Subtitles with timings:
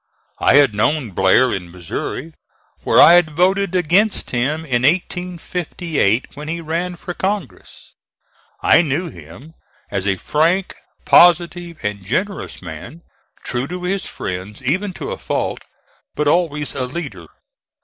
[0.39, 2.33] I had known Blair in Missouri,
[2.81, 7.93] where I had voted against him in 1858 when he ran for Congress.
[8.63, 9.53] I knew him
[9.91, 10.73] as a frank,
[11.05, 13.03] positive and generous man,
[13.43, 15.59] true to his friends even to a fault,
[16.15, 17.27] but always a leader.